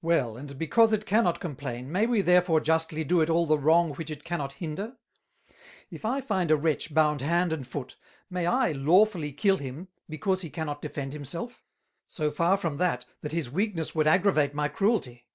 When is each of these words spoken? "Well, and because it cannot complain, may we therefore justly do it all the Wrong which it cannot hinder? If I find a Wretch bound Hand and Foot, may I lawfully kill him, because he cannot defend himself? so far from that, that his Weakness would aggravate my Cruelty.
"Well, 0.00 0.38
and 0.38 0.58
because 0.58 0.90
it 0.94 1.04
cannot 1.04 1.38
complain, 1.38 1.92
may 1.92 2.06
we 2.06 2.22
therefore 2.22 2.62
justly 2.62 3.04
do 3.04 3.20
it 3.20 3.28
all 3.28 3.44
the 3.44 3.58
Wrong 3.58 3.92
which 3.92 4.08
it 4.08 4.24
cannot 4.24 4.52
hinder? 4.52 4.96
If 5.90 6.06
I 6.06 6.22
find 6.22 6.50
a 6.50 6.56
Wretch 6.56 6.94
bound 6.94 7.20
Hand 7.20 7.52
and 7.52 7.66
Foot, 7.66 7.98
may 8.30 8.46
I 8.46 8.72
lawfully 8.72 9.34
kill 9.34 9.58
him, 9.58 9.88
because 10.08 10.40
he 10.40 10.48
cannot 10.48 10.80
defend 10.80 11.12
himself? 11.12 11.62
so 12.06 12.30
far 12.30 12.56
from 12.56 12.78
that, 12.78 13.04
that 13.20 13.32
his 13.32 13.50
Weakness 13.50 13.94
would 13.94 14.06
aggravate 14.06 14.54
my 14.54 14.68
Cruelty. 14.68 15.26